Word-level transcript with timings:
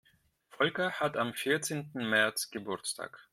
Volker 0.49 0.93
hat 0.93 1.15
am 1.15 1.35
vierzehnten 1.35 2.09
März 2.09 2.49
Geburtstag. 2.49 3.19